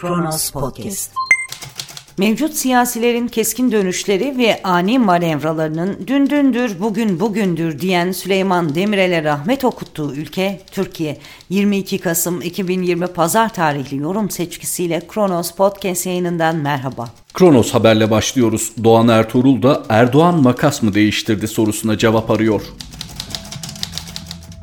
Kronos 0.00 0.50
Podcast. 0.50 1.12
Mevcut 2.18 2.54
siyasilerin 2.54 3.28
keskin 3.28 3.72
dönüşleri 3.72 4.38
ve 4.38 4.60
ani 4.64 4.98
manevralarının 4.98 5.98
dün 6.06 6.30
dündür 6.30 6.80
bugün 6.80 7.20
bugündür 7.20 7.78
diyen 7.78 8.12
Süleyman 8.12 8.74
Demirel'e 8.74 9.24
rahmet 9.24 9.64
okuttuğu 9.64 10.14
ülke 10.14 10.60
Türkiye. 10.70 11.18
22 11.48 11.98
Kasım 11.98 12.42
2020 12.42 13.06
Pazar 13.06 13.54
tarihli 13.54 13.96
yorum 13.96 14.30
seçkisiyle 14.30 15.02
Kronos 15.08 15.52
Podcast 15.52 16.06
yayınından 16.06 16.56
merhaba. 16.56 17.08
Kronos 17.34 17.74
haberle 17.74 18.10
başlıyoruz. 18.10 18.72
Doğan 18.84 19.08
Ertuğrul 19.08 19.62
da 19.62 19.82
Erdoğan 19.88 20.42
makas 20.42 20.82
mı 20.82 20.94
değiştirdi 20.94 21.48
sorusuna 21.48 21.98
cevap 21.98 22.30
arıyor. 22.30 22.62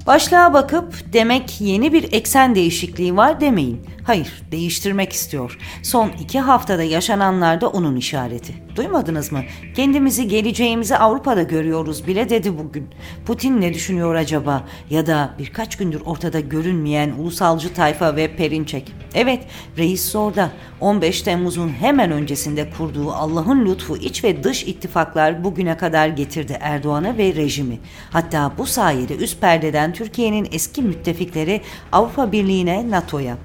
Başlığa 0.07 0.53
bakıp 0.53 1.13
demek 1.13 1.61
yeni 1.61 1.93
bir 1.93 2.13
eksen 2.13 2.55
değişikliği 2.55 3.17
var 3.17 3.41
demeyin. 3.41 3.96
Hayır, 4.07 4.41
değiştirmek 4.51 5.13
istiyor. 5.13 5.57
Son 5.83 6.09
iki 6.21 6.39
haftada 6.39 6.83
yaşananlar 6.83 7.61
da 7.61 7.69
onun 7.69 7.95
işareti. 7.95 8.53
Duymadınız 8.75 9.31
mı? 9.31 9.43
Kendimizi, 9.75 10.27
geleceğimizi 10.27 10.97
Avrupa'da 10.97 11.43
görüyoruz 11.43 12.07
bile 12.07 12.29
dedi 12.29 12.57
bugün. 12.57 12.87
Putin 13.25 13.61
ne 13.61 13.73
düşünüyor 13.73 14.15
acaba? 14.15 14.63
Ya 14.89 15.07
da 15.07 15.33
birkaç 15.39 15.75
gündür 15.75 16.01
ortada 16.05 16.39
görünmeyen 16.39 17.11
ulusalcı 17.11 17.73
tayfa 17.73 18.15
ve 18.15 18.35
Perinçek. 18.35 18.93
Evet, 19.15 19.43
reis 19.77 20.15
orada. 20.15 20.51
15 20.81 21.21
Temmuz'un 21.21 21.69
hemen 21.69 22.11
öncesinde 22.11 22.69
kurduğu 22.77 23.11
Allah'ın 23.11 23.65
lütfu 23.65 23.97
iç 23.97 24.23
ve 24.23 24.43
dış 24.43 24.63
ittifaklar 24.63 25.43
bugüne 25.43 25.77
kadar 25.77 26.07
getirdi 26.07 26.57
Erdoğan'a 26.61 27.17
ve 27.17 27.35
rejimi. 27.35 27.79
Hatta 28.11 28.51
bu 28.57 28.65
sayede 28.65 29.15
üst 29.15 29.41
perdeden 29.41 29.93
Türkiye'nin 29.93 30.47
eski 30.51 30.81
müttefikleri 30.81 31.61
Avrupa 31.91 32.31
Birliği'ne, 32.31 32.91
NATO'ya. 32.91 33.37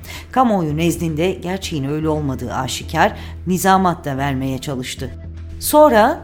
Kamuoyu 0.53 0.77
nezdinde 0.77 1.31
gerçeğin 1.33 1.84
öyle 1.84 2.08
olmadığı 2.08 2.55
aşikar, 2.55 3.19
nizamat 3.47 4.05
da 4.05 4.17
vermeye 4.17 4.59
çalıştı. 4.59 5.11
Sonra 5.61 6.20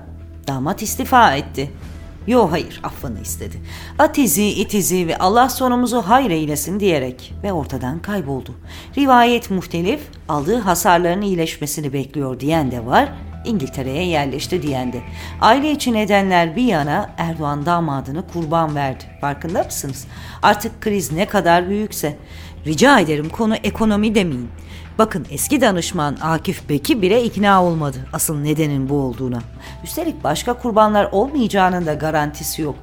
damat 0.48 0.82
istifa 0.82 1.36
etti. 1.36 1.70
Yo 2.26 2.50
hayır 2.50 2.80
affını 2.82 3.20
istedi. 3.20 3.56
Atizi 3.98 4.44
itizi 4.44 5.06
ve 5.08 5.18
Allah 5.18 5.48
sonumuzu 5.48 6.02
hayır 6.02 6.30
eylesin 6.30 6.80
diyerek 6.80 7.34
ve 7.42 7.52
ortadan 7.52 8.02
kayboldu. 8.02 8.54
Rivayet 8.98 9.50
muhtelif 9.50 10.00
aldığı 10.28 10.58
hasarların 10.58 11.22
iyileşmesini 11.22 11.92
bekliyor 11.92 12.40
diyen 12.40 12.70
de 12.70 12.86
var 12.86 13.12
İngiltere'ye 13.44 14.06
yerleşti 14.06 14.62
diyen 14.62 14.92
de. 14.92 15.00
Aile 15.40 15.70
içi 15.70 15.92
nedenler 15.92 16.56
bir 16.56 16.64
yana 16.64 17.10
Erdoğan 17.18 17.66
damadını 17.66 18.26
kurban 18.32 18.74
verdi. 18.74 19.04
Farkında 19.20 19.62
mısınız? 19.62 20.06
Artık 20.42 20.80
kriz 20.80 21.12
ne 21.12 21.26
kadar 21.26 21.68
büyükse. 21.68 22.16
Rica 22.66 23.00
ederim 23.00 23.28
konu 23.28 23.54
ekonomi 23.54 24.14
demeyin. 24.14 24.48
Bakın 24.98 25.26
eski 25.30 25.60
danışman 25.60 26.16
Akif 26.22 26.68
Beki 26.68 27.02
bile 27.02 27.24
ikna 27.24 27.64
olmadı 27.64 28.06
asıl 28.12 28.38
nedenin 28.38 28.88
bu 28.88 28.94
olduğuna. 28.94 29.38
Üstelik 29.84 30.24
başka 30.24 30.52
kurbanlar 30.54 31.08
olmayacağının 31.12 31.86
da 31.86 31.94
garantisi 31.94 32.62
yok. 32.62 32.74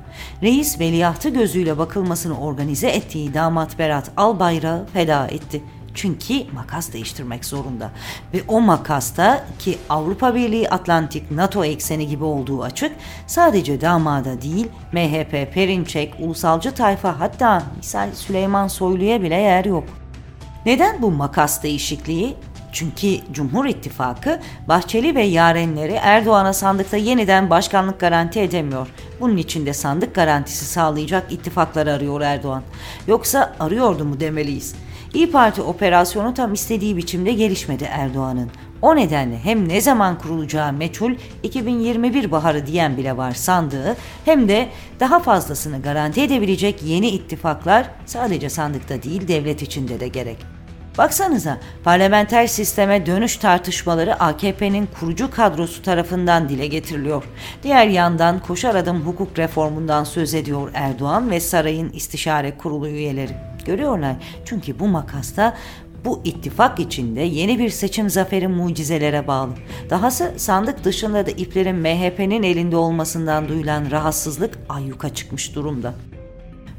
Reis 0.43 0.79
veliahtı 0.79 1.29
gözüyle 1.29 1.77
bakılmasını 1.77 2.39
organize 2.39 2.87
ettiği 2.87 3.33
damat 3.33 3.79
Berat 3.79 4.11
Albayrak'ı 4.17 4.85
feda 4.93 5.27
etti. 5.27 5.61
Çünkü 5.95 6.33
makas 6.53 6.93
değiştirmek 6.93 7.45
zorunda. 7.45 7.91
Ve 8.33 8.41
o 8.47 8.61
makasta 8.61 9.45
ki 9.59 9.77
Avrupa 9.89 10.35
Birliği 10.35 10.69
Atlantik 10.69 11.31
NATO 11.31 11.65
ekseni 11.65 12.07
gibi 12.07 12.23
olduğu 12.23 12.63
açık 12.63 12.91
sadece 13.27 13.81
damada 13.81 14.41
değil 14.41 14.67
MHP, 14.91 15.53
Perinçek, 15.53 16.13
ulusalcı 16.19 16.71
tayfa 16.71 17.19
hatta 17.19 17.63
misal 17.77 18.09
Süleyman 18.13 18.67
Soylu'ya 18.67 19.21
bile 19.21 19.35
yer 19.35 19.65
yok. 19.65 19.83
Neden 20.65 21.02
bu 21.02 21.11
makas 21.11 21.63
değişikliği? 21.63 22.35
Çünkü 22.71 23.17
Cumhur 23.31 23.65
İttifakı 23.65 24.39
Bahçeli 24.67 25.15
ve 25.15 25.23
yarenleri 25.23 25.91
Erdoğan'a 25.91 26.53
sandıkta 26.53 26.97
yeniden 26.97 27.49
başkanlık 27.49 27.99
garanti 27.99 28.39
edemiyor. 28.39 28.87
Bunun 29.20 29.37
için 29.37 29.65
de 29.65 29.73
sandık 29.73 30.15
garantisi 30.15 30.65
sağlayacak 30.65 31.31
ittifaklar 31.31 31.87
arıyor 31.87 32.21
Erdoğan. 32.21 32.64
Yoksa 33.08 33.55
arıyordu 33.59 34.05
mu 34.05 34.20
demeliyiz. 34.20 34.75
İyi 35.15 35.31
Parti 35.31 35.61
operasyonu 35.61 36.33
tam 36.33 36.53
istediği 36.53 36.98
biçimde 36.98 37.33
gelişmedi 37.33 37.83
Erdoğan'ın. 37.83 38.52
O 38.81 38.95
nedenle 38.95 39.39
hem 39.43 39.70
ne 39.70 39.81
zaman 39.81 40.17
kurulacağı 40.17 40.73
meçhul 40.73 41.11
2021 41.43 42.31
baharı 42.31 42.67
diyen 42.67 42.98
bile 42.98 43.17
var 43.17 43.31
sandığı 43.31 43.95
hem 44.26 44.49
de 44.49 44.70
daha 44.99 45.20
fazlasını 45.20 45.81
garanti 45.81 46.21
edebilecek 46.21 46.83
yeni 46.83 47.09
ittifaklar 47.09 47.89
sadece 48.05 48.49
sandıkta 48.49 49.03
değil 49.03 49.27
devlet 49.27 49.61
içinde 49.61 49.99
de 49.99 50.08
gerek. 50.08 50.37
Baksanıza 50.98 51.58
parlamenter 51.83 52.47
sisteme 52.47 53.05
dönüş 53.05 53.37
tartışmaları 53.37 54.20
AKP'nin 54.20 54.89
kurucu 54.99 55.32
kadrosu 55.32 55.82
tarafından 55.82 56.49
dile 56.49 56.67
getiriliyor. 56.67 57.23
Diğer 57.64 57.87
yandan 57.87 58.39
koşar 58.39 58.76
adım 58.76 59.02
hukuk 59.02 59.39
reformundan 59.39 60.03
söz 60.03 60.33
ediyor 60.33 60.71
Erdoğan 60.73 61.32
ve 61.32 61.39
sarayın 61.39 61.89
istişare 61.89 62.58
kurulu 62.58 62.87
üyeleri. 62.87 63.55
Görüyorlar 63.65 64.15
çünkü 64.45 64.80
bu 64.80 64.87
makasta 64.87 65.58
bu 66.05 66.21
ittifak 66.23 66.80
içinde 66.80 67.21
yeni 67.21 67.59
bir 67.59 67.70
seçim 67.70 68.09
zaferi 68.09 68.48
mucizelere 68.48 69.27
bağlı. 69.27 69.52
Dahası 69.89 70.33
sandık 70.37 70.83
dışında 70.83 71.26
da 71.26 71.31
iplerin 71.31 71.76
MHP'nin 71.76 72.43
elinde 72.43 72.77
olmasından 72.77 73.49
duyulan 73.49 73.92
rahatsızlık 73.92 74.59
ayyuka 74.70 75.14
çıkmış 75.14 75.55
durumda. 75.55 75.93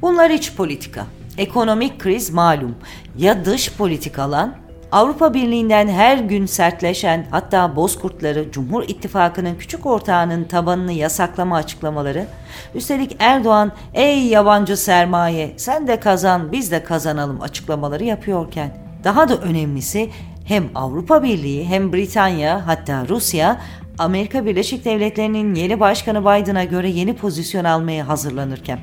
Bunlar 0.02 0.30
iç 0.30 0.54
politika. 0.54 1.06
Ekonomik 1.38 1.98
kriz 1.98 2.30
malum. 2.30 2.74
Ya 3.18 3.44
dış 3.44 3.72
politikalan 3.72 4.65
Avrupa 4.92 5.34
Birliği'nden 5.34 5.88
her 5.88 6.18
gün 6.18 6.46
sertleşen 6.46 7.26
hatta 7.30 7.76
Bozkurtları 7.76 8.50
Cumhur 8.52 8.82
İttifakı'nın 8.82 9.54
küçük 9.54 9.86
ortağının 9.86 10.44
tabanını 10.44 10.92
yasaklama 10.92 11.56
açıklamaları, 11.56 12.26
üstelik 12.74 13.16
Erdoğan 13.18 13.72
ey 13.94 14.26
yabancı 14.26 14.76
sermaye 14.76 15.52
sen 15.56 15.86
de 15.86 16.00
kazan 16.00 16.52
biz 16.52 16.72
de 16.72 16.84
kazanalım 16.84 17.42
açıklamaları 17.42 18.04
yapıyorken 18.04 18.70
daha 19.04 19.28
da 19.28 19.36
önemlisi 19.36 20.10
hem 20.44 20.64
Avrupa 20.74 21.22
Birliği 21.22 21.64
hem 21.64 21.92
Britanya 21.92 22.66
hatta 22.66 23.08
Rusya 23.08 23.60
Amerika 23.98 24.46
Birleşik 24.46 24.84
Devletleri'nin 24.84 25.54
yeni 25.54 25.80
başkanı 25.80 26.20
Biden'a 26.20 26.64
göre 26.64 26.88
yeni 26.88 27.16
pozisyon 27.16 27.64
almaya 27.64 28.08
hazırlanırken 28.08 28.78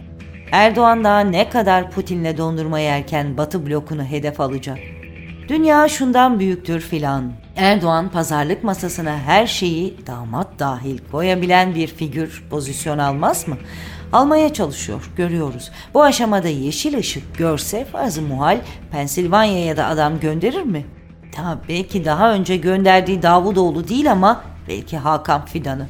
Erdoğan 0.51 1.03
daha 1.03 1.19
ne 1.19 1.49
kadar 1.49 1.91
Putin'le 1.91 2.37
dondurma 2.37 2.79
yerken 2.79 3.37
Batı 3.37 3.65
blokunu 3.67 4.03
hedef 4.03 4.39
alacak. 4.39 4.77
Dünya 5.47 5.89
şundan 5.89 6.39
büyüktür 6.39 6.79
filan. 6.79 7.31
Erdoğan 7.55 8.09
pazarlık 8.09 8.63
masasına 8.63 9.17
her 9.17 9.47
şeyi 9.47 10.07
damat 10.07 10.59
dahil 10.59 10.99
koyabilen 11.11 11.75
bir 11.75 11.87
figür 11.87 12.43
pozisyon 12.49 12.97
almaz 12.97 13.47
mı? 13.47 13.57
Almaya 14.13 14.53
çalışıyor, 14.53 15.09
görüyoruz. 15.17 15.71
Bu 15.93 16.03
aşamada 16.03 16.47
yeşil 16.47 16.97
ışık 16.97 17.37
görse 17.37 17.85
fazla 17.85 18.21
muhal 18.21 18.59
Pensilvanya'ya 18.91 19.77
da 19.77 19.87
adam 19.87 20.19
gönderir 20.19 20.63
mi? 20.63 20.85
Ta 21.31 21.59
belki 21.69 22.05
daha 22.05 22.33
önce 22.33 22.57
gönderdiği 22.57 23.21
Davutoğlu 23.21 23.87
değil 23.87 24.11
ama 24.11 24.43
belki 24.67 24.97
Hakan 24.97 25.45
Fidan'ı. 25.45 25.87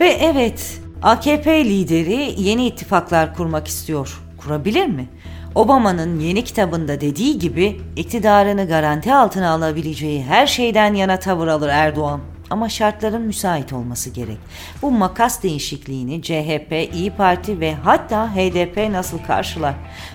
Ve 0.00 0.08
evet 0.08 0.80
AKP 1.02 1.64
lideri 1.64 2.34
yeni 2.42 2.66
ittifaklar 2.66 3.34
kurmak 3.34 3.68
istiyor. 3.68 4.20
Kurabilir 4.36 4.86
mi? 4.86 5.08
Obama'nın 5.54 6.20
yeni 6.20 6.44
kitabında 6.44 7.00
dediği 7.00 7.38
gibi 7.38 7.80
iktidarını 7.96 8.68
garanti 8.68 9.14
altına 9.14 9.50
alabileceği 9.50 10.22
her 10.22 10.46
şeyden 10.46 10.94
yana 10.94 11.18
tavır 11.18 11.48
alır 11.48 11.68
Erdoğan. 11.68 12.20
Ama 12.50 12.68
şartların 12.68 13.22
müsait 13.22 13.72
olması 13.72 14.10
gerek. 14.10 14.38
Bu 14.82 14.90
makas 14.90 15.42
değişikliğini 15.42 16.22
CHP, 16.22 16.94
İyi 16.94 17.10
Parti 17.10 17.60
ve 17.60 17.74
hatta 17.74 18.34
HDP 18.34 18.90
nasıl 18.90 19.18
karşılar? 19.18 19.74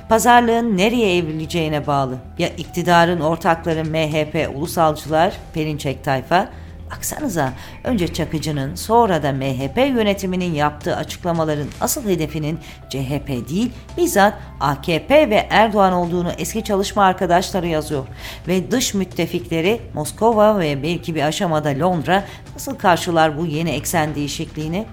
Pazarlığın 0.10 0.78
nereye 0.78 1.18
evrileceğine 1.18 1.88
bağlı. 1.88 2.18
Ya 2.40 2.48
iktidarın 2.48 3.20
ortakları 3.20 3.86
MHP, 3.86 4.56
ulusalcılar, 4.56 5.34
Perinçek 5.54 6.04
tayfa 6.04 6.50
Baksanıza 6.92 7.54
önce 7.84 8.14
Çakıcı'nın 8.14 8.76
sonra 8.76 9.24
da 9.24 9.32
MHP 9.32 9.78
yönetiminin 9.78 10.54
yaptığı 10.54 10.96
açıklamaların 10.96 11.68
asıl 11.82 12.10
hedefinin 12.10 12.60
CHP 12.90 13.50
değil 13.50 13.72
bizzat 13.98 14.34
AKP 14.60 15.30
ve 15.30 15.48
Erdoğan 15.50 15.94
olduğunu 15.94 16.32
eski 16.38 16.64
çalışma 16.64 17.04
arkadaşları 17.04 17.68
yazıyor. 17.68 18.06
Ve 18.48 18.72
dış 18.72 18.94
müttefikleri 18.94 19.82
Moskova 19.94 20.60
ve 20.60 20.84
belki 20.84 21.16
bir 21.16 21.22
aşamada 21.22 21.70
Londra 21.70 22.24
nasıl 22.54 22.76
karşılar 22.76 23.38
bu 23.38 23.46
yeni 23.46 23.70
eksen 23.70 24.16
değişikliğini? 24.16 24.86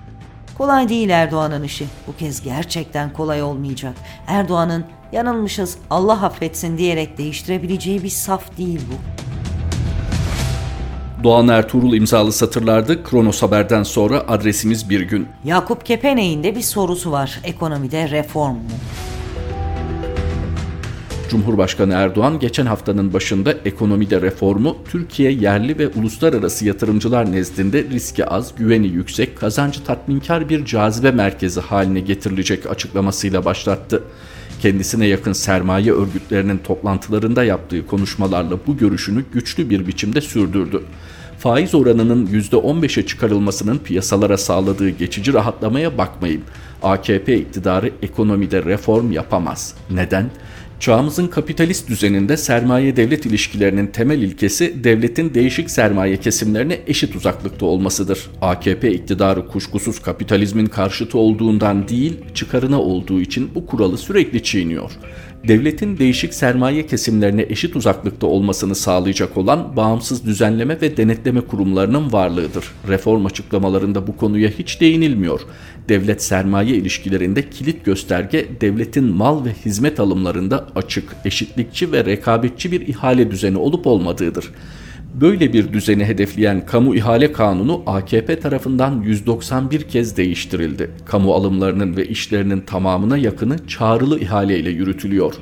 Kolay 0.58 0.88
değil 0.88 1.08
Erdoğan'ın 1.08 1.62
işi. 1.62 1.86
Bu 2.06 2.16
kez 2.16 2.42
gerçekten 2.42 3.12
kolay 3.12 3.42
olmayacak. 3.42 3.94
Erdoğan'ın 4.26 4.84
yanılmışız 5.12 5.78
Allah 5.90 6.24
affetsin 6.24 6.78
diyerek 6.78 7.18
değiştirebileceği 7.18 8.02
bir 8.02 8.08
saf 8.08 8.58
değil 8.58 8.80
bu. 8.90 9.21
Doğan 11.24 11.48
Ertuğrul 11.48 11.94
imzalı 11.94 12.32
satırlarda 12.32 13.02
Kronos 13.02 13.42
Haber'den 13.42 13.82
sonra 13.82 14.24
adresimiz 14.28 14.90
bir 14.90 15.00
gün. 15.00 15.26
Yakup 15.44 15.86
Kepenek'in 15.86 16.42
de 16.42 16.56
bir 16.56 16.62
sorusu 16.62 17.12
var. 17.12 17.40
Ekonomide 17.44 18.10
reform 18.10 18.54
mu? 18.54 18.62
Cumhurbaşkanı 21.30 21.92
Erdoğan 21.92 22.38
geçen 22.38 22.66
haftanın 22.66 23.12
başında 23.12 23.54
ekonomide 23.64 24.20
reformu 24.20 24.76
Türkiye 24.90 25.32
yerli 25.32 25.78
ve 25.78 25.88
uluslararası 25.88 26.66
yatırımcılar 26.66 27.32
nezdinde 27.32 27.84
riski 27.84 28.26
az, 28.26 28.54
güveni 28.56 28.86
yüksek, 28.86 29.38
kazancı 29.38 29.84
tatminkar 29.84 30.48
bir 30.48 30.64
cazibe 30.64 31.10
merkezi 31.10 31.60
haline 31.60 32.00
getirilecek 32.00 32.70
açıklamasıyla 32.70 33.44
başlattı. 33.44 34.02
Kendisine 34.62 35.06
yakın 35.06 35.32
sermaye 35.32 35.92
örgütlerinin 35.92 36.58
toplantılarında 36.58 37.44
yaptığı 37.44 37.86
konuşmalarla 37.86 38.58
bu 38.66 38.76
görüşünü 38.76 39.24
güçlü 39.32 39.70
bir 39.70 39.86
biçimde 39.86 40.20
sürdürdü 40.20 40.82
faiz 41.42 41.74
oranının 41.74 42.26
%15'e 42.26 43.06
çıkarılmasının 43.06 43.78
piyasalara 43.78 44.38
sağladığı 44.38 44.88
geçici 44.88 45.32
rahatlamaya 45.32 45.98
bakmayın. 45.98 46.42
AKP 46.82 47.36
iktidarı 47.36 47.90
ekonomide 48.02 48.64
reform 48.64 49.12
yapamaz. 49.12 49.74
Neden? 49.90 50.30
Çağımızın 50.82 51.26
kapitalist 51.26 51.88
düzeninde 51.88 52.36
sermaye 52.36 52.96
devlet 52.96 53.26
ilişkilerinin 53.26 53.86
temel 53.86 54.22
ilkesi 54.22 54.84
devletin 54.84 55.34
değişik 55.34 55.70
sermaye 55.70 56.16
kesimlerine 56.16 56.78
eşit 56.86 57.16
uzaklıkta 57.16 57.66
olmasıdır. 57.66 58.30
AKP 58.40 58.92
iktidarı 58.92 59.48
kuşkusuz 59.48 60.02
kapitalizmin 60.02 60.66
karşıtı 60.66 61.18
olduğundan 61.18 61.88
değil, 61.88 62.20
çıkarına 62.34 62.80
olduğu 62.80 63.20
için 63.20 63.50
bu 63.54 63.66
kuralı 63.66 63.98
sürekli 63.98 64.42
çiğniyor 64.42 64.90
devletin 65.48 65.98
değişik 65.98 66.34
sermaye 66.34 66.86
kesimlerine 66.86 67.46
eşit 67.48 67.76
uzaklıkta 67.76 68.26
olmasını 68.26 68.74
sağlayacak 68.74 69.36
olan 69.36 69.76
bağımsız 69.76 70.26
düzenleme 70.26 70.80
ve 70.80 70.96
denetleme 70.96 71.40
kurumlarının 71.40 72.12
varlığıdır. 72.12 72.64
Reform 72.88 73.26
açıklamalarında 73.26 74.06
bu 74.06 74.16
konuya 74.16 74.50
hiç 74.50 74.80
değinilmiyor. 74.80 75.40
Devlet 75.88 76.22
sermaye 76.22 76.76
ilişkilerinde 76.76 77.50
kilit 77.50 77.84
gösterge 77.84 78.48
devletin 78.60 79.04
mal 79.04 79.44
ve 79.44 79.52
hizmet 79.64 80.00
alımlarında 80.00 80.66
açık, 80.76 81.16
eşitlikçi 81.24 81.92
ve 81.92 82.04
rekabetçi 82.04 82.72
bir 82.72 82.80
ihale 82.88 83.30
düzeni 83.30 83.58
olup 83.58 83.86
olmadığıdır. 83.86 84.50
Böyle 85.20 85.52
bir 85.52 85.72
düzeni 85.72 86.04
hedefleyen 86.04 86.66
kamu 86.66 86.94
ihale 86.94 87.32
kanunu 87.32 87.82
AKP 87.86 88.40
tarafından 88.40 89.02
191 89.02 89.82
kez 89.82 90.16
değiştirildi. 90.16 90.90
Kamu 91.04 91.34
alımlarının 91.34 91.96
ve 91.96 92.06
işlerinin 92.06 92.60
tamamına 92.60 93.18
yakını 93.18 93.66
çağrılı 93.66 94.20
ihale 94.20 94.58
ile 94.58 94.70
yürütülüyor. 94.70 95.34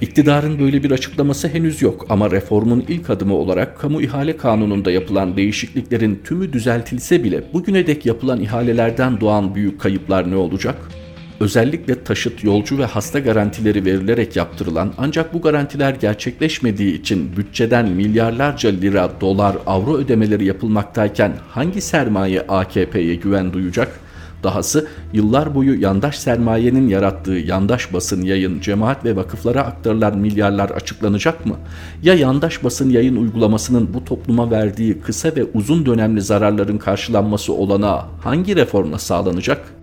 İktidarın 0.00 0.58
böyle 0.58 0.82
bir 0.82 0.90
açıklaması 0.90 1.48
henüz 1.48 1.82
yok 1.82 2.06
ama 2.08 2.30
reformun 2.30 2.84
ilk 2.88 3.10
adımı 3.10 3.34
olarak 3.34 3.78
kamu 3.78 4.02
ihale 4.02 4.36
kanununda 4.36 4.90
yapılan 4.90 5.36
değişikliklerin 5.36 6.20
tümü 6.24 6.52
düzeltilse 6.52 7.24
bile 7.24 7.44
bugüne 7.52 7.86
dek 7.86 8.06
yapılan 8.06 8.40
ihalelerden 8.40 9.20
doğan 9.20 9.54
büyük 9.54 9.80
kayıplar 9.80 10.30
ne 10.30 10.36
olacak? 10.36 10.76
özellikle 11.40 12.04
taşıt, 12.04 12.44
yolcu 12.44 12.78
ve 12.78 12.84
hasta 12.84 13.18
garantileri 13.18 13.84
verilerek 13.84 14.36
yaptırılan 14.36 14.92
ancak 14.98 15.34
bu 15.34 15.40
garantiler 15.40 15.94
gerçekleşmediği 15.94 17.00
için 17.00 17.36
bütçeden 17.36 17.88
milyarlarca 17.88 18.70
lira, 18.70 19.10
dolar, 19.20 19.56
avro 19.66 19.96
ödemeleri 19.96 20.44
yapılmaktayken 20.44 21.32
hangi 21.48 21.80
sermaye 21.80 22.40
AKP'ye 22.40 23.14
güven 23.14 23.52
duyacak? 23.52 24.00
Dahası 24.46 24.86
yıllar 25.12 25.54
boyu 25.54 25.80
yandaş 25.80 26.18
sermayenin 26.18 26.88
yarattığı 26.88 27.32
yandaş 27.32 27.92
basın 27.92 28.22
yayın, 28.22 28.60
cemaat 28.60 29.04
ve 29.04 29.16
vakıflara 29.16 29.62
aktarılan 29.62 30.18
milyarlar 30.18 30.70
açıklanacak 30.70 31.46
mı? 31.46 31.56
Ya 32.02 32.14
yandaş 32.14 32.64
basın 32.64 32.90
yayın 32.90 33.16
uygulamasının 33.16 33.94
bu 33.94 34.04
topluma 34.04 34.50
verdiği 34.50 35.00
kısa 35.00 35.28
ve 35.36 35.44
uzun 35.54 35.86
dönemli 35.86 36.22
zararların 36.22 36.78
karşılanması 36.78 37.52
olana 37.52 38.06
hangi 38.20 38.56
reformla 38.56 38.98
sağlanacak? 38.98 39.75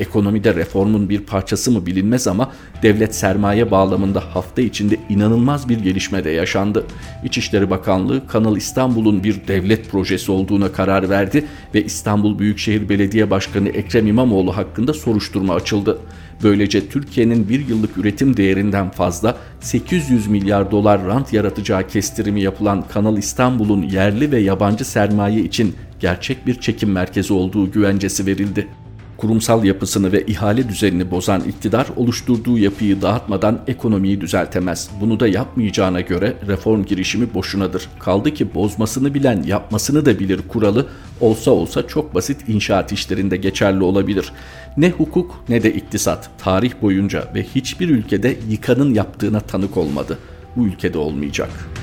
Ekonomide 0.00 0.54
reformun 0.54 1.08
bir 1.08 1.20
parçası 1.20 1.70
mı 1.70 1.86
bilinmez 1.86 2.28
ama 2.28 2.52
devlet 2.82 3.14
sermaye 3.14 3.70
bağlamında 3.70 4.20
hafta 4.20 4.62
içinde 4.62 4.96
inanılmaz 5.08 5.68
bir 5.68 5.78
gelişme 5.78 6.24
de 6.24 6.30
yaşandı. 6.30 6.86
İçişleri 7.24 7.70
Bakanlığı 7.70 8.26
Kanal 8.26 8.56
İstanbul'un 8.56 9.24
bir 9.24 9.48
devlet 9.48 9.90
projesi 9.90 10.32
olduğuna 10.32 10.72
karar 10.72 11.10
verdi 11.10 11.44
ve 11.74 11.84
İstanbul 11.84 12.38
Büyükşehir 12.38 12.88
Belediye 12.88 13.30
Başkanı 13.30 13.68
Ekrem 13.68 14.06
İmamoğlu 14.06 14.56
hakkında 14.56 14.94
soruşturma 14.94 15.54
açıldı. 15.54 15.98
Böylece 16.42 16.88
Türkiye'nin 16.88 17.48
bir 17.48 17.68
yıllık 17.68 17.98
üretim 17.98 18.36
değerinden 18.36 18.90
fazla 18.90 19.36
800 19.60 20.26
milyar 20.26 20.70
dolar 20.70 21.06
rant 21.06 21.32
yaratacağı 21.32 21.88
kestirimi 21.88 22.42
yapılan 22.42 22.84
Kanal 22.88 23.18
İstanbul'un 23.18 23.82
yerli 23.82 24.32
ve 24.32 24.38
yabancı 24.38 24.84
sermaye 24.84 25.40
için 25.40 25.74
gerçek 26.00 26.46
bir 26.46 26.60
çekim 26.60 26.92
merkezi 26.92 27.32
olduğu 27.32 27.72
güvencesi 27.72 28.26
verildi. 28.26 28.68
Kurumsal 29.16 29.64
yapısını 29.64 30.12
ve 30.12 30.26
ihale 30.26 30.68
düzenini 30.68 31.10
bozan 31.10 31.40
iktidar 31.40 31.86
oluşturduğu 31.96 32.58
yapıyı 32.58 33.02
dağıtmadan 33.02 33.60
ekonomiyi 33.66 34.20
düzeltemez. 34.20 34.90
Bunu 35.00 35.20
da 35.20 35.28
yapmayacağına 35.28 36.00
göre 36.00 36.34
reform 36.46 36.84
girişimi 36.84 37.34
boşunadır. 37.34 37.88
Kaldı 37.98 38.34
ki 38.34 38.54
bozmasını 38.54 39.14
bilen 39.14 39.42
yapmasını 39.42 40.06
da 40.06 40.18
bilir 40.18 40.40
kuralı 40.48 40.86
olsa 41.20 41.50
olsa 41.50 41.86
çok 41.86 42.14
basit 42.14 42.48
inşaat 42.48 42.92
işlerinde 42.92 43.36
geçerli 43.36 43.84
olabilir. 43.84 44.32
Ne 44.76 44.90
hukuk 44.90 45.44
ne 45.48 45.62
de 45.62 45.74
iktisat 45.74 46.30
tarih 46.38 46.72
boyunca 46.82 47.24
ve 47.34 47.42
hiçbir 47.42 47.88
ülkede 47.88 48.36
yıkanın 48.48 48.94
yaptığına 48.94 49.40
tanık 49.40 49.76
olmadı. 49.76 50.18
Bu 50.56 50.66
ülkede 50.66 50.98
olmayacak.'' 50.98 51.75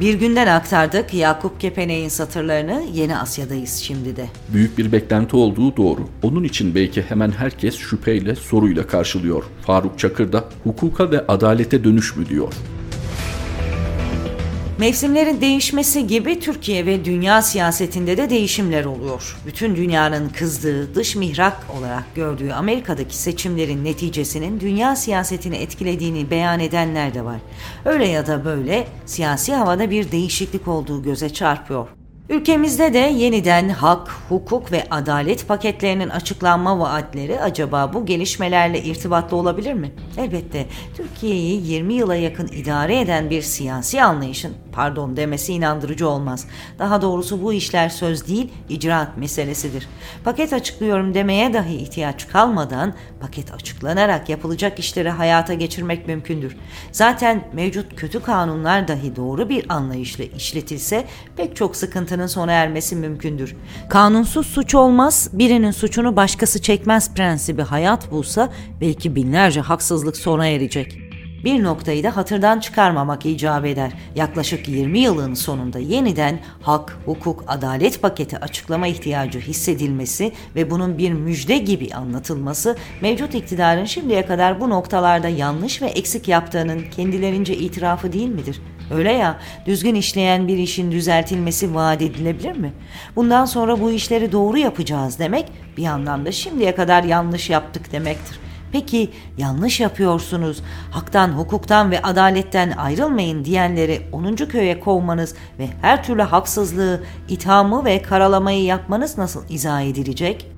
Bir 0.00 0.14
günden 0.14 0.46
aktardık 0.46 1.14
Yakup 1.14 1.60
Kepenek'in 1.60 2.08
satırlarını 2.08 2.82
Yeni 2.92 3.18
Asya'dayız 3.18 3.74
şimdi 3.74 4.16
de. 4.16 4.26
Büyük 4.48 4.78
bir 4.78 4.92
beklenti 4.92 5.36
olduğu 5.36 5.76
doğru. 5.76 6.00
Onun 6.22 6.44
için 6.44 6.74
belki 6.74 7.02
hemen 7.02 7.30
herkes 7.30 7.76
şüpheyle 7.76 8.34
soruyla 8.34 8.86
karşılıyor. 8.86 9.44
Faruk 9.66 9.98
Çakır 9.98 10.32
da 10.32 10.44
hukuka 10.64 11.10
ve 11.10 11.26
adalete 11.26 11.84
dönüş 11.84 12.16
mü 12.16 12.28
diyor. 12.28 12.52
Mevsimlerin 14.78 15.40
değişmesi 15.40 16.06
gibi 16.06 16.40
Türkiye 16.40 16.86
ve 16.86 17.04
dünya 17.04 17.42
siyasetinde 17.42 18.16
de 18.16 18.30
değişimler 18.30 18.84
oluyor. 18.84 19.36
Bütün 19.46 19.76
dünyanın 19.76 20.28
kızdığı, 20.28 20.94
dış 20.94 21.16
mihrak 21.16 21.66
olarak 21.78 22.14
gördüğü 22.14 22.52
Amerika'daki 22.52 23.16
seçimlerin 23.16 23.84
neticesinin 23.84 24.60
dünya 24.60 24.96
siyasetini 24.96 25.56
etkilediğini 25.56 26.30
beyan 26.30 26.60
edenler 26.60 27.14
de 27.14 27.24
var. 27.24 27.38
Öyle 27.84 28.08
ya 28.08 28.26
da 28.26 28.44
böyle 28.44 28.86
siyasi 29.06 29.54
havada 29.54 29.90
bir 29.90 30.12
değişiklik 30.12 30.68
olduğu 30.68 31.02
göze 31.02 31.30
çarpıyor. 31.32 32.01
Ülkemizde 32.28 32.94
de 32.94 32.98
yeniden 32.98 33.68
hak, 33.68 34.08
hukuk 34.28 34.72
ve 34.72 34.86
adalet 34.90 35.48
paketlerinin 35.48 36.08
açıklanma 36.08 36.78
vaatleri 36.78 37.40
acaba 37.40 37.92
bu 37.94 38.06
gelişmelerle 38.06 38.82
irtibatlı 38.82 39.36
olabilir 39.36 39.72
mi? 39.72 39.92
Elbette 40.18 40.66
Türkiye'yi 40.96 41.66
20 41.66 41.94
yıla 41.94 42.16
yakın 42.16 42.46
idare 42.46 43.00
eden 43.00 43.30
bir 43.30 43.42
siyasi 43.42 44.02
anlayışın 44.02 44.54
pardon 44.72 45.16
demesi 45.16 45.52
inandırıcı 45.52 46.08
olmaz. 46.08 46.46
Daha 46.78 47.02
doğrusu 47.02 47.42
bu 47.42 47.52
işler 47.52 47.88
söz 47.88 48.28
değil, 48.28 48.52
icraat 48.68 49.16
meselesidir. 49.16 49.88
Paket 50.24 50.52
açıklıyorum 50.52 51.14
demeye 51.14 51.54
dahi 51.54 51.74
ihtiyaç 51.74 52.28
kalmadan 52.28 52.94
paket 53.20 53.54
açıklanarak 53.54 54.28
yapılacak 54.28 54.78
işleri 54.78 55.10
hayata 55.10 55.54
geçirmek 55.54 56.06
mümkündür. 56.06 56.56
Zaten 56.92 57.44
mevcut 57.52 57.96
kötü 57.96 58.22
kanunlar 58.22 58.88
dahi 58.88 59.16
doğru 59.16 59.48
bir 59.48 59.66
anlayışla 59.68 60.24
işletilse 60.24 61.04
pek 61.36 61.56
çok 61.56 61.76
sıkıntının 62.12 62.26
sona 62.26 62.52
ermesi 62.52 62.96
mümkündür. 62.96 63.56
Kanunsuz 63.88 64.46
suç 64.46 64.74
olmaz, 64.74 65.30
birinin 65.32 65.70
suçunu 65.70 66.16
başkası 66.16 66.62
çekmez 66.62 67.14
prensibi 67.14 67.62
hayat 67.62 68.10
bulsa 68.10 68.48
belki 68.80 69.14
binlerce 69.14 69.60
haksızlık 69.60 70.16
sona 70.16 70.46
erecek. 70.46 70.98
Bir 71.44 71.62
noktayı 71.62 72.04
da 72.04 72.16
hatırdan 72.16 72.60
çıkarmamak 72.60 73.26
icap 73.26 73.64
eder. 73.64 73.92
Yaklaşık 74.14 74.68
20 74.68 74.98
yılın 74.98 75.34
sonunda 75.34 75.78
yeniden 75.78 76.38
hak, 76.62 76.98
hukuk, 77.04 77.44
adalet 77.46 78.02
paketi 78.02 78.38
açıklama 78.38 78.86
ihtiyacı 78.86 79.40
hissedilmesi 79.40 80.32
ve 80.56 80.70
bunun 80.70 80.98
bir 80.98 81.12
müjde 81.12 81.58
gibi 81.58 81.94
anlatılması 81.94 82.76
mevcut 83.00 83.34
iktidarın 83.34 83.84
şimdiye 83.84 84.26
kadar 84.26 84.60
bu 84.60 84.70
noktalarda 84.70 85.28
yanlış 85.28 85.82
ve 85.82 85.86
eksik 85.86 86.28
yaptığının 86.28 86.82
kendilerince 86.96 87.56
itirafı 87.56 88.12
değil 88.12 88.28
midir? 88.28 88.60
Öyle 88.90 89.12
ya, 89.12 89.38
düzgün 89.66 89.94
işleyen 89.94 90.48
bir 90.48 90.58
işin 90.58 90.92
düzeltilmesi 90.92 91.74
vaat 91.74 92.02
edilebilir 92.02 92.56
mi? 92.56 92.72
Bundan 93.16 93.44
sonra 93.44 93.80
bu 93.80 93.90
işleri 93.90 94.32
doğru 94.32 94.58
yapacağız 94.58 95.18
demek 95.18 95.46
bir 95.76 95.86
anlamda 95.86 96.32
şimdiye 96.32 96.74
kadar 96.74 97.04
yanlış 97.04 97.50
yaptık 97.50 97.92
demektir. 97.92 98.38
Peki 98.72 99.10
yanlış 99.38 99.80
yapıyorsunuz, 99.80 100.62
haktan, 100.90 101.28
hukuktan 101.28 101.90
ve 101.90 102.02
adaletten 102.02 102.70
ayrılmayın 102.70 103.44
diyenleri 103.44 104.02
10. 104.12 104.36
köye 104.36 104.80
kovmanız 104.80 105.34
ve 105.58 105.68
her 105.82 106.04
türlü 106.04 106.22
haksızlığı, 106.22 107.00
ithamı 107.28 107.84
ve 107.84 108.02
karalamayı 108.02 108.64
yapmanız 108.64 109.18
nasıl 109.18 109.44
izah 109.48 109.80
edilecek? 109.80 110.51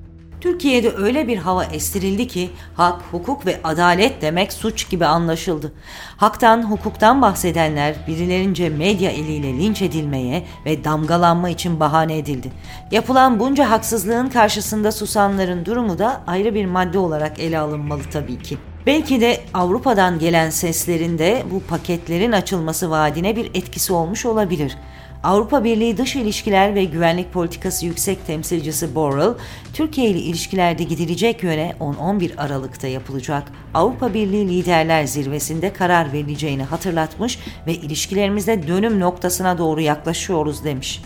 Türkiye'de 0.45 0.91
öyle 0.95 1.27
bir 1.27 1.37
hava 1.37 1.65
estirildi 1.65 2.27
ki 2.27 2.49
hak, 2.75 3.01
hukuk 3.11 3.45
ve 3.45 3.59
adalet 3.63 4.21
demek 4.21 4.53
suç 4.53 4.89
gibi 4.89 5.05
anlaşıldı. 5.05 5.73
Haktan, 6.17 6.71
hukuktan 6.71 7.21
bahsedenler 7.21 7.95
birilerince 8.07 8.69
medya 8.69 9.11
eliyle 9.11 9.47
linç 9.47 9.81
edilmeye 9.81 10.43
ve 10.65 10.83
damgalanma 10.83 11.49
için 11.49 11.79
bahane 11.79 12.17
edildi. 12.17 12.51
Yapılan 12.91 13.39
bunca 13.39 13.69
haksızlığın 13.69 14.29
karşısında 14.29 14.91
susanların 14.91 15.65
durumu 15.65 15.99
da 15.99 16.21
ayrı 16.27 16.53
bir 16.55 16.65
madde 16.65 16.97
olarak 16.99 17.39
ele 17.39 17.59
alınmalı 17.59 18.01
tabii 18.13 18.39
ki. 18.39 18.57
Belki 18.85 19.21
de 19.21 19.39
Avrupa'dan 19.53 20.19
gelen 20.19 20.49
seslerinde 20.49 21.43
bu 21.51 21.59
paketlerin 21.59 22.31
açılması 22.31 22.89
vaadine 22.89 23.35
bir 23.35 23.45
etkisi 23.45 23.93
olmuş 23.93 24.25
olabilir. 24.25 24.77
Avrupa 25.25 25.63
Birliği 25.63 25.97
Dış 25.97 26.15
İlişkiler 26.15 26.75
ve 26.75 26.83
Güvenlik 26.83 27.33
Politikası 27.33 27.85
Yüksek 27.85 28.27
Temsilcisi 28.27 28.95
Borrell, 28.95 29.33
Türkiye 29.73 30.09
ile 30.09 30.19
ilişkilerde 30.19 30.83
gidilecek 30.83 31.43
yöne 31.43 31.75
10-11 31.79 32.37
Aralık'ta 32.37 32.87
yapılacak 32.87 33.43
Avrupa 33.73 34.13
Birliği 34.13 34.49
Liderler 34.49 35.03
Zirvesi'nde 35.03 35.73
karar 35.73 36.13
verileceğini 36.13 36.63
hatırlatmış 36.63 37.39
ve 37.67 37.73
ilişkilerimizde 37.73 38.67
dönüm 38.67 38.99
noktasına 38.99 39.57
doğru 39.57 39.81
yaklaşıyoruz 39.81 40.63
demiş. 40.63 41.01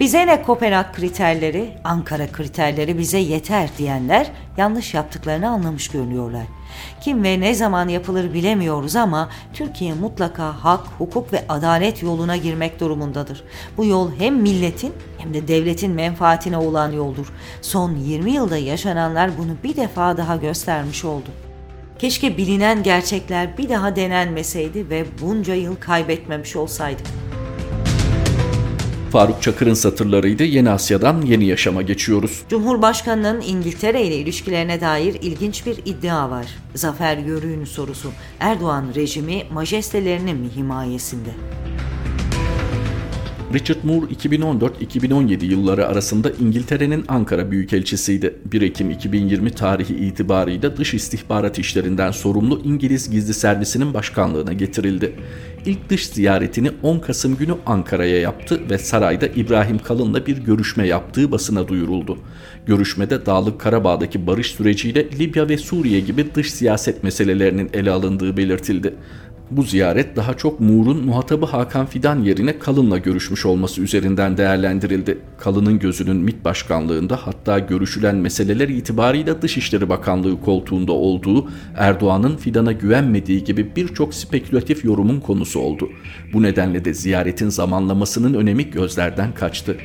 Bize 0.00 0.26
ne 0.26 0.42
Kopenhag 0.42 0.92
kriterleri, 0.92 1.70
Ankara 1.84 2.26
kriterleri 2.26 2.98
bize 2.98 3.18
yeter 3.18 3.68
diyenler 3.78 4.26
yanlış 4.56 4.94
yaptıklarını 4.94 5.48
anlamış 5.48 5.88
görünüyorlar. 5.88 6.44
Kim 7.00 7.24
ve 7.24 7.40
ne 7.40 7.54
zaman 7.54 7.88
yapılır 7.88 8.34
bilemiyoruz 8.34 8.96
ama 8.96 9.28
Türkiye 9.52 9.94
mutlaka 9.94 10.64
hak, 10.64 10.80
hukuk 10.98 11.32
ve 11.32 11.44
adalet 11.48 12.02
yoluna 12.02 12.36
girmek 12.36 12.80
durumundadır. 12.80 13.44
Bu 13.76 13.84
yol 13.84 14.10
hem 14.18 14.36
milletin 14.36 14.92
hem 15.18 15.34
de 15.34 15.48
devletin 15.48 15.92
menfaatine 15.92 16.56
olan 16.56 16.92
yoldur. 16.92 17.32
Son 17.62 17.96
20 17.96 18.30
yılda 18.30 18.56
yaşananlar 18.56 19.30
bunu 19.38 19.52
bir 19.64 19.76
defa 19.76 20.16
daha 20.16 20.36
göstermiş 20.36 21.04
oldu. 21.04 21.28
Keşke 21.98 22.36
bilinen 22.36 22.82
gerçekler 22.82 23.58
bir 23.58 23.68
daha 23.68 23.96
denenmeseydi 23.96 24.90
ve 24.90 25.04
bunca 25.22 25.54
yıl 25.54 25.76
kaybetmemiş 25.76 26.56
olsaydık. 26.56 27.06
Faruk 29.12 29.42
Çakır'ın 29.42 29.74
satırlarıydı. 29.74 30.44
Yeni 30.44 30.70
Asya'dan 30.70 31.22
yeni 31.22 31.44
yaşama 31.44 31.82
geçiyoruz. 31.82 32.42
Cumhurbaşkanının 32.48 33.40
İngiltere 33.40 34.02
ile 34.02 34.16
ilişkilerine 34.16 34.80
dair 34.80 35.14
ilginç 35.22 35.66
bir 35.66 35.78
iddia 35.84 36.30
var. 36.30 36.46
Zafer 36.74 37.16
Yörük'ün 37.16 37.64
sorusu. 37.64 38.12
Erdoğan 38.40 38.84
rejimi 38.94 39.42
majestelerinin 39.52 40.36
mi 40.36 40.48
himayesinde? 40.56 41.30
Richard 43.54 43.84
Moore 43.84 44.06
2014-2017 44.06 45.44
yılları 45.44 45.86
arasında 45.86 46.30
İngiltere'nin 46.40 47.04
Ankara 47.08 47.50
Büyükelçisiydi. 47.50 48.34
1 48.44 48.62
Ekim 48.62 48.90
2020 48.90 49.50
tarihi 49.50 49.94
itibarıyla 49.94 50.76
dış 50.76 50.94
istihbarat 50.94 51.58
işlerinden 51.58 52.10
sorumlu 52.10 52.60
İngiliz 52.64 53.10
Gizli 53.10 53.34
Servisinin 53.34 53.94
başkanlığına 53.94 54.52
getirildi. 54.52 55.14
İlk 55.66 55.90
dış 55.90 56.06
ziyaretini 56.06 56.70
10 56.82 56.98
Kasım 56.98 57.36
günü 57.36 57.54
Ankara'ya 57.66 58.20
yaptı 58.20 58.60
ve 58.70 58.78
sarayda 58.78 59.26
İbrahim 59.26 59.78
Kalın'la 59.78 60.26
bir 60.26 60.36
görüşme 60.36 60.86
yaptığı 60.86 61.32
basına 61.32 61.68
duyuruldu. 61.68 62.18
Görüşmede 62.66 63.26
Dağlık 63.26 63.60
Karabağ'daki 63.60 64.26
barış 64.26 64.46
süreciyle 64.46 65.06
Libya 65.18 65.48
ve 65.48 65.58
Suriye 65.58 66.00
gibi 66.00 66.34
dış 66.34 66.52
siyaset 66.52 67.04
meselelerinin 67.04 67.70
ele 67.72 67.90
alındığı 67.90 68.36
belirtildi. 68.36 68.94
Bu 69.50 69.62
ziyaret 69.62 70.16
daha 70.16 70.34
çok 70.34 70.60
Muğur'un 70.60 71.04
muhatabı 71.04 71.46
Hakan 71.46 71.86
Fidan 71.86 72.22
yerine 72.22 72.58
Kalın'la 72.58 72.98
görüşmüş 72.98 73.46
olması 73.46 73.80
üzerinden 73.80 74.36
değerlendirildi. 74.36 75.18
Kalın'ın 75.38 75.78
gözünün 75.78 76.16
MİT 76.16 76.44
başkanlığında 76.44 77.16
hatta 77.16 77.58
görüşülen 77.58 78.16
meseleler 78.16 78.68
itibarıyla 78.68 79.42
Dışişleri 79.42 79.88
Bakanlığı 79.88 80.40
koltuğunda 80.40 80.92
olduğu, 80.92 81.48
Erdoğan'ın 81.76 82.36
Fidan'a 82.36 82.72
güvenmediği 82.72 83.44
gibi 83.44 83.76
birçok 83.76 84.14
spekülatif 84.14 84.84
yorumun 84.84 85.20
konusu 85.20 85.60
oldu. 85.60 85.88
Bu 86.32 86.42
nedenle 86.42 86.84
de 86.84 86.94
ziyaretin 86.94 87.48
zamanlamasının 87.48 88.34
önemi 88.34 88.70
gözlerden 88.70 89.34
kaçtı. 89.34 89.76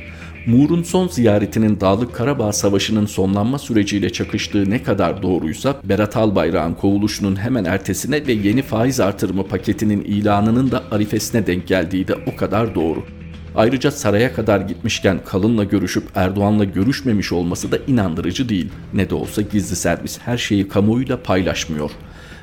Muğur'un 0.46 0.82
son 0.82 1.08
ziyaretinin 1.08 1.80
Dağlık 1.80 2.14
Karabağ 2.14 2.52
Savaşı'nın 2.52 3.06
sonlanma 3.06 3.58
süreciyle 3.58 4.10
çakıştığı 4.10 4.70
ne 4.70 4.82
kadar 4.82 5.22
doğruysa 5.22 5.80
Berat 5.84 6.16
Albayrak'ın 6.16 6.74
kovuluşunun 6.74 7.36
hemen 7.36 7.64
ertesine 7.64 8.26
ve 8.26 8.32
yeni 8.32 8.62
faiz 8.62 9.00
artırımı 9.00 9.46
paketinin 9.46 10.04
ilanının 10.04 10.70
da 10.70 10.82
arifesine 10.90 11.46
denk 11.46 11.66
geldiği 11.66 12.08
de 12.08 12.14
o 12.26 12.36
kadar 12.36 12.74
doğru. 12.74 13.04
Ayrıca 13.56 13.90
saraya 13.90 14.34
kadar 14.34 14.60
gitmişken 14.60 15.20
Kalın'la 15.26 15.64
görüşüp 15.64 16.04
Erdoğan'la 16.14 16.64
görüşmemiş 16.64 17.32
olması 17.32 17.72
da 17.72 17.78
inandırıcı 17.86 18.48
değil. 18.48 18.68
Ne 18.94 19.10
de 19.10 19.14
olsa 19.14 19.42
gizli 19.42 19.76
servis 19.76 20.18
her 20.18 20.38
şeyi 20.38 20.68
kamuoyuyla 20.68 21.22
paylaşmıyor.'' 21.22 21.92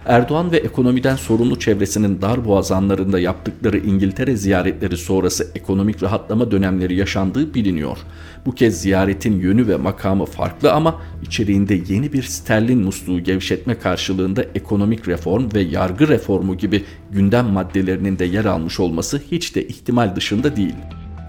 Erdoğan 0.05 0.51
ve 0.51 0.57
ekonomiden 0.57 1.15
sorumlu 1.15 1.59
çevresinin 1.59 2.21
dar 2.21 2.45
boğazanlarında 2.45 3.19
yaptıkları 3.19 3.77
İngiltere 3.77 4.35
ziyaretleri 4.35 4.97
sonrası 4.97 5.51
ekonomik 5.55 6.03
rahatlama 6.03 6.51
dönemleri 6.51 6.95
yaşandığı 6.95 7.53
biliniyor. 7.53 7.97
Bu 8.45 8.55
kez 8.55 8.81
ziyaretin 8.81 9.39
yönü 9.39 9.67
ve 9.67 9.75
makamı 9.75 10.25
farklı 10.25 10.73
ama 10.73 11.01
içeriğinde 11.23 11.81
yeni 11.87 12.13
bir 12.13 12.23
sterlin 12.23 12.79
musluğu 12.79 13.19
gevşetme 13.19 13.79
karşılığında 13.79 14.45
ekonomik 14.55 15.07
reform 15.07 15.49
ve 15.53 15.61
yargı 15.61 16.07
reformu 16.07 16.57
gibi 16.57 16.83
gündem 17.11 17.45
maddelerinin 17.45 18.19
de 18.19 18.25
yer 18.25 18.45
almış 18.45 18.79
olması 18.79 19.21
hiç 19.31 19.55
de 19.55 19.67
ihtimal 19.67 20.15
dışında 20.15 20.55
değil. 20.55 20.75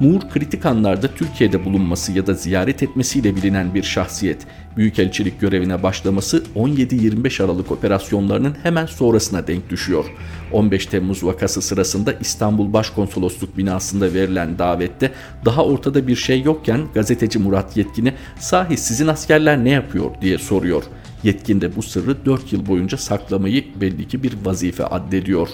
Moore 0.01 0.29
kritik 0.29 0.67
anlarda 0.67 1.09
Türkiye'de 1.09 1.65
bulunması 1.65 2.13
ya 2.13 2.27
da 2.27 2.35
ziyaret 2.35 2.83
etmesiyle 2.83 3.37
bilinen 3.37 3.75
bir 3.75 3.83
şahsiyet. 3.83 4.47
Büyükelçilik 4.77 5.41
görevine 5.41 5.83
başlaması 5.83 6.45
17-25 6.57 7.45
Aralık 7.45 7.73
operasyonlarının 7.73 8.57
hemen 8.63 8.87
sonrasına 8.87 9.47
denk 9.47 9.71
düşüyor. 9.71 10.05
15 10.53 10.87
Temmuz 10.87 11.25
vakası 11.25 11.63
sırasında 11.63 12.13
İstanbul 12.13 12.73
Başkonsolosluk 12.73 13.57
binasında 13.57 14.15
verilen 14.15 14.59
davette 14.59 15.13
daha 15.45 15.65
ortada 15.65 16.07
bir 16.07 16.17
şey 16.17 16.43
yokken 16.43 16.81
gazeteci 16.95 17.39
Murat 17.39 17.77
Yetkin'e 17.77 18.15
sahi 18.39 18.77
sizin 18.77 19.07
askerler 19.07 19.65
ne 19.65 19.71
yapıyor 19.71 20.11
diye 20.23 20.39
soruyor. 20.39 20.83
Yetkin 21.23 21.61
de 21.61 21.77
bu 21.77 21.83
sırrı 21.83 22.27
4 22.27 22.53
yıl 22.53 22.67
boyunca 22.67 22.99
saklamayı 22.99 23.65
belli 23.81 24.09
ki 24.09 24.23
bir 24.23 24.33
vazife 24.45 24.85
addediyor. 24.87 25.49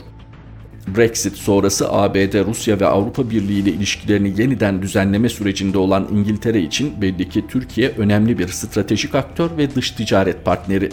Brexit 0.97 1.37
sonrası 1.37 1.93
ABD, 1.93 2.47
Rusya 2.47 2.81
ve 2.81 2.87
Avrupa 2.87 3.31
Birliği 3.31 3.59
ile 3.59 3.71
ilişkilerini 3.71 4.41
yeniden 4.41 4.83
düzenleme 4.83 5.29
sürecinde 5.29 5.79
olan 5.79 6.09
İngiltere 6.13 6.61
için 6.61 7.03
belli 7.03 7.29
ki 7.29 7.45
Türkiye 7.49 7.89
önemli 7.89 8.39
bir 8.39 8.49
stratejik 8.49 9.15
aktör 9.15 9.51
ve 9.57 9.75
dış 9.75 9.91
ticaret 9.91 10.45
partneri. 10.45 10.91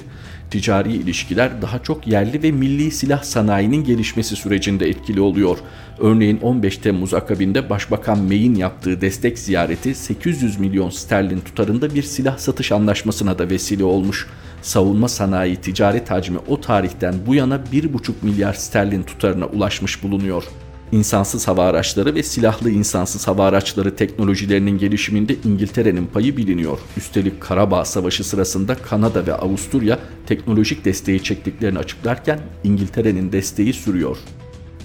Ticari 0.52 0.94
ilişkiler 0.94 1.62
daha 1.62 1.80
çok 1.80 2.08
yerli 2.08 2.44
ve 2.44 2.52
milli 2.52 2.92
silah 2.92 3.24
sanayinin 3.24 3.84
gelişmesi 3.84 4.36
sürecinde 4.36 4.90
etkili 4.90 5.22
oluyor. 5.22 5.58
Örneğin 6.00 6.40
15 6.42 6.78
Temmuz 6.78 7.14
akabinde 7.14 7.70
Başbakan 7.70 8.20
May'in 8.20 8.56
yaptığı 8.56 9.02
destek 9.02 9.40
ziyareti 9.40 9.96
800 9.96 10.60
milyon 10.60 10.90
sterlin 10.90 11.40
tutarında 11.40 11.96
bir 11.96 12.04
silah 12.04 12.38
satış 12.38 12.72
anlaşmasına 12.72 13.40
da 13.40 13.50
vesile 13.50 13.84
olmuş 13.84 14.28
savunma 14.66 15.08
sanayi 15.08 15.56
ticaret 15.56 16.12
hacmi 16.12 16.38
o 16.48 16.62
tarihten 16.62 17.16
bu 17.28 17.36
yana 17.36 17.56
1,5 17.56 18.12
milyar 18.22 18.54
sterlin 18.54 19.04
tutarına 19.04 19.46
ulaşmış 19.46 20.04
bulunuyor. 20.04 20.44
İnsansız 20.92 21.48
hava 21.48 21.66
araçları 21.66 22.16
ve 22.16 22.24
silahlı 22.24 22.72
insansız 22.72 23.28
hava 23.28 23.46
araçları 23.46 23.96
teknolojilerinin 23.96 24.78
gelişiminde 24.78 25.36
İngiltere'nin 25.46 26.06
payı 26.06 26.38
biliniyor. 26.38 26.80
Üstelik 26.98 27.42
Karabağ 27.42 27.86
Savaşı 27.86 28.24
sırasında 28.24 28.76
Kanada 28.76 29.28
ve 29.28 29.34
Avusturya 29.34 30.00
teknolojik 30.28 30.86
desteği 30.86 31.24
çektiklerini 31.24 31.80
açıklarken 31.80 32.40
İngiltere'nin 32.64 33.32
desteği 33.32 33.74
sürüyor. 33.74 34.18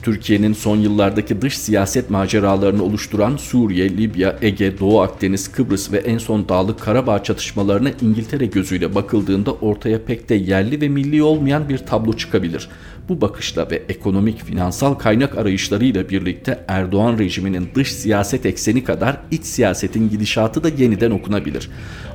Türkiye'nin 0.02 0.52
son 0.52 0.76
yıllardaki 0.76 1.42
dış 1.42 1.58
siyaset 1.58 2.10
maceralarını 2.10 2.82
oluşturan 2.82 3.36
Suriye, 3.36 3.96
Libya, 3.96 4.38
Ege, 4.42 4.78
Doğu 4.78 5.00
Akdeniz, 5.00 5.52
Kıbrıs 5.52 5.92
ve 5.92 5.98
en 5.98 6.18
son 6.18 6.48
Dağlık 6.48 6.80
Karabağ 6.80 7.22
çatışmalarına 7.22 7.90
İngiltere 8.02 8.46
gözüyle 8.46 8.94
bakıldığında 8.94 9.52
ortaya 9.52 10.04
pek 10.04 10.28
de 10.28 10.34
yerli 10.34 10.80
ve 10.80 10.88
milli 10.88 11.22
olmayan 11.22 11.68
bir 11.68 11.78
tablo 11.78 12.12
çıkabilir. 12.12 12.68
Bu 13.08 13.20
bakışla 13.20 13.70
ve 13.70 13.82
ekonomik 13.88 14.44
finansal 14.44 14.94
kaynak 14.94 15.38
arayışlarıyla 15.38 16.08
birlikte 16.08 16.64
Erdoğan 16.68 17.18
rejiminin 17.18 17.68
dış 17.74 17.92
siyaset 17.92 18.46
ekseni 18.46 18.84
kadar 18.84 19.16
iç 19.30 19.44
siyasetin 19.44 20.10
gidişatı 20.10 20.64
da 20.64 20.68
yeniden 20.68 21.10
okunabilir. 21.10 21.70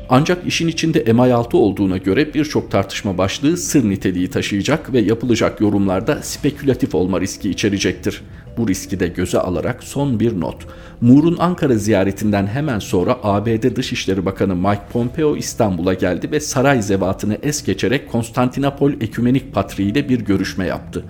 Ancak 0.10 0.48
işin 0.48 0.68
içinde 0.68 1.04
MI6 1.04 1.56
olduğuna 1.56 1.98
göre 1.98 2.34
birçok 2.34 2.72
tartışma 2.72 3.18
başlığı 3.18 3.58
sır 3.58 3.90
niteliği 3.90 4.30
taşıyacak 4.30 4.94
ve 4.94 5.00
yapılacak 5.00 5.62
yorumlarda 5.62 6.20
spekülatif 6.22 6.96
olma 6.96 7.22
riski 7.22 7.50
içerecektir. 7.50 8.22
Bu 8.58 8.68
riski 8.68 9.00
de 9.00 9.08
göze 9.08 9.40
alarak 9.40 9.84
son 9.84 10.20
bir 10.20 10.40
not. 10.40 10.56
Moore'un 11.02 11.38
Ankara 11.40 11.76
ziyaretinden 11.76 12.48
hemen 12.48 12.80
sonra 12.80 13.18
ABD 13.24 13.76
Dışişleri 13.76 14.26
Bakanı 14.26 14.56
Mike 14.56 14.86
Pompeo 14.94 15.36
İstanbul'a 15.36 15.94
geldi 15.94 16.32
ve 16.32 16.40
saray 16.40 16.82
zevatını 16.82 17.38
es 17.44 17.64
geçerek 17.64 18.12
Konstantinopol 18.12 18.92
Ekümenik 18.92 19.54
Patriği 19.54 19.92
ile 19.92 20.10
bir 20.10 20.20
görüşme 20.20 20.66
yaptı. 20.66 21.04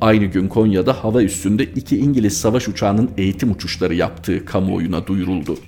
Aynı 0.00 0.24
gün 0.24 0.48
Konya'da 0.48 1.04
hava 1.04 1.22
üstünde 1.22 1.64
iki 1.64 1.98
İngiliz 1.98 2.40
savaş 2.40 2.68
uçağının 2.68 3.10
eğitim 3.16 3.50
uçuşları 3.50 3.94
yaptığı 3.94 4.44
kamuoyuna 4.44 5.06
duyuruldu. 5.06 5.58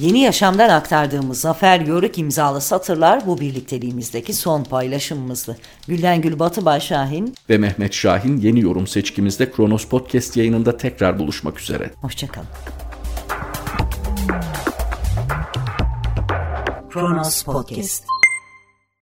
Yeni 0.00 0.18
Yaşam'dan 0.18 0.68
aktardığımız 0.68 1.40
Zafer 1.40 1.80
Yörük 1.80 2.18
imzalı 2.18 2.60
satırlar 2.60 3.26
bu 3.26 3.40
birlikteliğimizdeki 3.40 4.32
son 4.32 4.64
paylaşımımızdı. 4.64 5.56
Gülden 5.88 6.20
Gül 6.20 6.38
Batıbay 6.38 6.80
Şahin 6.80 7.34
ve 7.50 7.58
Mehmet 7.58 7.92
Şahin 7.92 8.36
yeni 8.36 8.60
yorum 8.60 8.86
seçkimizde 8.86 9.50
Kronos 9.50 9.84
Podcast 9.84 10.36
yayınında 10.36 10.76
tekrar 10.76 11.18
buluşmak 11.18 11.60
üzere. 11.60 11.90
Hoşçakalın. 12.00 12.48
Kronos 16.90 17.42
Podcast 17.42 18.04